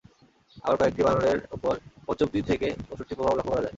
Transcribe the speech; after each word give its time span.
আবার 0.63 0.77
কয়েকটি 0.79 1.01
বানরের 1.05 1.39
ওপর 1.55 1.73
পঞ্চম 2.07 2.27
দিন 2.33 2.43
থেকে 2.51 2.67
ওষুধটির 2.91 3.17
প্রভাব 3.17 3.35
লক্ষ 3.37 3.49
করা 3.49 3.61
যায়। 3.61 3.69